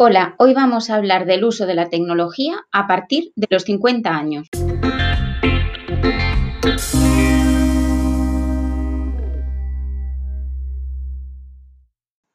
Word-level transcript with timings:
Hola, 0.00 0.36
hoy 0.38 0.54
vamos 0.54 0.90
a 0.90 0.94
hablar 0.94 1.26
del 1.26 1.42
uso 1.42 1.66
de 1.66 1.74
la 1.74 1.88
tecnología 1.90 2.64
a 2.70 2.86
partir 2.86 3.32
de 3.34 3.48
los 3.50 3.64
50 3.64 4.08
años. 4.08 4.46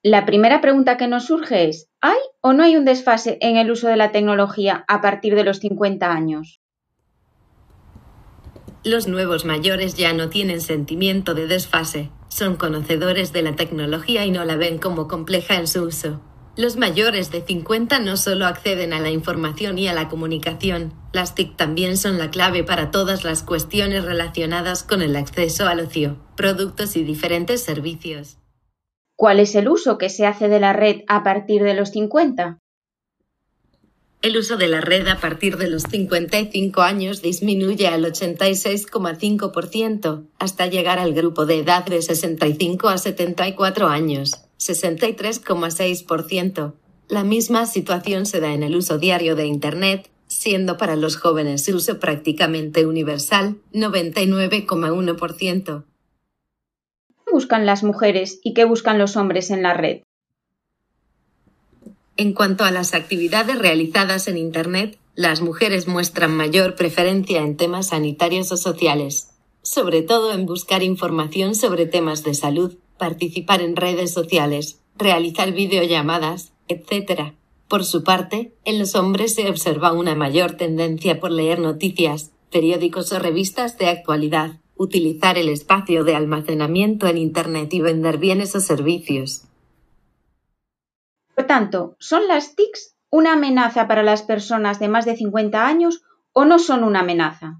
La 0.03 0.25
primera 0.25 0.59
pregunta 0.59 0.97
que 0.97 1.07
nos 1.07 1.27
surge 1.27 1.69
es, 1.69 1.87
¿hay 2.01 2.17
o 2.41 2.51
no 2.51 2.63
hay 2.63 2.75
un 2.75 2.83
desfase 2.83 3.37
en 3.39 3.55
el 3.55 3.71
uso 3.71 3.87
de 3.87 3.95
la 3.95 4.11
tecnología 4.11 4.83
a 4.89 4.99
partir 4.99 5.33
de 5.33 5.45
los 5.45 5.59
50 5.59 6.11
años? 6.11 6.59
Los 8.83 9.07
nuevos 9.07 9.45
mayores 9.45 9.95
ya 9.95 10.11
no 10.11 10.27
tienen 10.27 10.59
sentimiento 10.59 11.33
de 11.33 11.47
desfase, 11.47 12.09
son 12.27 12.57
conocedores 12.57 13.31
de 13.31 13.41
la 13.41 13.55
tecnología 13.55 14.25
y 14.25 14.31
no 14.31 14.43
la 14.43 14.57
ven 14.57 14.79
como 14.79 15.07
compleja 15.07 15.55
en 15.55 15.67
su 15.67 15.83
uso. 15.83 16.19
Los 16.55 16.77
mayores 16.77 17.31
de 17.31 17.41
50 17.41 17.97
no 17.97 18.15
solo 18.15 18.45
acceden 18.45 18.93
a 18.93 18.99
la 18.99 19.09
información 19.09 19.79
y 19.79 19.87
a 19.87 19.93
la 19.93 20.07
comunicación, 20.07 20.93
las 21.11 21.33
TIC 21.33 21.57
también 21.57 21.97
son 21.97 22.19
la 22.19 22.29
clave 22.29 22.63
para 22.63 22.91
todas 22.91 23.23
las 23.23 23.41
cuestiones 23.41 24.05
relacionadas 24.05 24.83
con 24.83 25.01
el 25.01 25.15
acceso 25.15 25.67
al 25.67 25.79
ocio, 25.79 26.17
productos 26.37 26.95
y 26.95 27.03
diferentes 27.03 27.63
servicios. 27.63 28.37
¿Cuál 29.15 29.39
es 29.39 29.55
el 29.55 29.67
uso 29.67 29.97
que 29.97 30.09
se 30.09 30.27
hace 30.27 30.47
de 30.47 30.59
la 30.59 30.73
red 30.73 30.97
a 31.07 31.23
partir 31.23 31.63
de 31.63 31.73
los 31.73 31.89
50? 31.89 32.59
El 34.21 34.37
uso 34.37 34.55
de 34.55 34.67
la 34.67 34.79
red 34.79 35.07
a 35.07 35.19
partir 35.19 35.57
de 35.57 35.67
los 35.67 35.81
55 35.83 36.83
años 36.83 37.23
disminuye 37.23 37.87
al 37.87 38.05
86,5% 38.05 40.27
hasta 40.37 40.67
llegar 40.67 40.99
al 40.99 41.15
grupo 41.15 41.47
de 41.47 41.57
edad 41.59 41.83
de 41.85 42.03
65 42.03 42.89
a 42.89 42.99
74 42.99 43.87
años. 43.87 44.43
63,6%. 44.67 46.73
La 47.09 47.23
misma 47.23 47.65
situación 47.65 48.25
se 48.25 48.39
da 48.39 48.53
en 48.53 48.63
el 48.63 48.75
uso 48.75 48.97
diario 48.97 49.35
de 49.35 49.45
Internet, 49.45 50.09
siendo 50.27 50.77
para 50.77 50.95
los 50.95 51.17
jóvenes 51.17 51.65
su 51.65 51.75
uso 51.75 51.99
prácticamente 51.99 52.85
universal, 52.85 53.57
99,1%. 53.73 55.83
¿Qué 57.25 57.31
buscan 57.31 57.65
las 57.65 57.83
mujeres 57.83 58.39
y 58.43 58.53
qué 58.53 58.65
buscan 58.65 58.97
los 58.97 59.17
hombres 59.17 59.51
en 59.51 59.63
la 59.63 59.73
red? 59.73 60.01
En 62.15 62.33
cuanto 62.33 62.63
a 62.63 62.71
las 62.71 62.93
actividades 62.93 63.57
realizadas 63.57 64.27
en 64.27 64.37
Internet, 64.37 64.99
las 65.15 65.41
mujeres 65.41 65.87
muestran 65.87 66.35
mayor 66.35 66.75
preferencia 66.75 67.41
en 67.41 67.57
temas 67.57 67.89
sanitarios 67.89 68.51
o 68.51 68.57
sociales, 68.57 69.29
sobre 69.61 70.01
todo 70.01 70.33
en 70.33 70.45
buscar 70.45 70.83
información 70.83 71.55
sobre 71.55 71.85
temas 71.85 72.23
de 72.23 72.33
salud, 72.33 72.75
participar 72.97 73.61
en 73.61 73.75
redes 73.75 74.11
sociales, 74.11 74.81
realizar 74.97 75.51
videollamadas, 75.51 76.53
etc. 76.67 77.33
Por 77.67 77.85
su 77.85 78.03
parte, 78.03 78.53
en 78.65 78.79
los 78.79 78.95
hombres 78.95 79.35
se 79.35 79.49
observa 79.49 79.93
una 79.93 80.15
mayor 80.15 80.53
tendencia 80.53 81.19
por 81.19 81.31
leer 81.31 81.59
noticias, 81.59 82.31
periódicos 82.51 83.11
o 83.11 83.19
revistas 83.19 83.77
de 83.77 83.87
actualidad, 83.87 84.59
utilizar 84.75 85.37
el 85.37 85.49
espacio 85.49 86.03
de 86.03 86.15
almacenamiento 86.15 87.07
en 87.07 87.17
Internet 87.17 87.73
y 87.73 87.81
vender 87.81 88.17
bienes 88.17 88.55
o 88.55 88.59
servicios. 88.59 89.45
Por 91.35 91.45
tanto, 91.45 91.95
¿son 91.99 92.27
las 92.27 92.55
TICs 92.55 92.95
una 93.09 93.33
amenaza 93.33 93.87
para 93.87 94.03
las 94.03 94.23
personas 94.23 94.79
de 94.79 94.87
más 94.87 95.05
de 95.05 95.15
50 95.15 95.65
años 95.65 96.03
o 96.31 96.45
no 96.45 96.59
son 96.59 96.83
una 96.83 97.01
amenaza? 97.01 97.59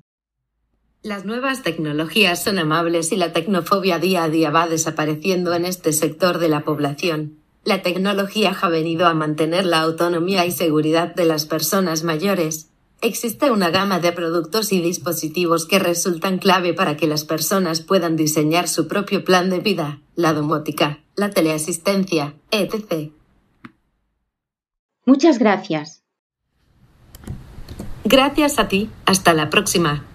Las 1.04 1.26
nuevas 1.26 1.64
tecnologías 1.64 2.42
son 2.42 2.58
amables 2.60 3.12
y 3.12 3.18
la 3.18 3.34
tecnofobia 3.34 4.00
día 4.00 4.24
a 4.24 4.30
día 4.30 4.52
va 4.52 4.68
desapareciendo 4.68 5.54
en 5.54 5.66
este 5.66 5.92
sector 5.92 6.38
de 6.38 6.48
la 6.48 6.62
población. 6.62 7.40
La 7.66 7.82
tecnología 7.82 8.58
ha 8.62 8.70
venido 8.70 9.06
a 9.06 9.14
mantener 9.14 9.66
la 9.66 9.82
autonomía 9.82 10.46
y 10.46 10.52
seguridad 10.52 11.14
de 11.14 11.26
las 11.26 11.46
personas 11.46 12.04
mayores. 12.04 12.70
Existe 13.02 13.52
una 13.52 13.70
gama 13.70 14.00
de 14.00 14.14
productos 14.14 14.72
y 14.72 14.82
dispositivos 14.82 15.66
que 15.66 15.78
resultan 15.78 16.38
clave 16.38 16.74
para 16.74 16.96
que 16.96 17.06
las 17.06 17.26
personas 17.26 17.82
puedan 17.82 18.16
diseñar 18.16 18.70
su 18.70 18.88
propio 18.88 19.26
plan 19.26 19.50
de 19.50 19.60
vida, 19.60 20.00
la 20.16 20.32
domótica, 20.32 21.00
la 21.18 21.32
teleasistencia, 21.32 22.34
etc. 22.50 23.12
Muchas 25.06 25.38
gracias. 25.38 26.02
Gracias 28.06 28.58
a 28.58 28.70
ti. 28.70 28.90
Hasta 29.06 29.34
la 29.34 29.50
próxima. 29.50 30.06